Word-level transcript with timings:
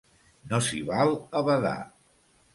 No 0.53 0.59
s'hi 0.69 0.79
val 0.87 1.13
a 1.41 1.45
badar! 1.51 1.77